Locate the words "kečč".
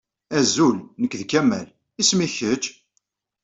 2.37-2.65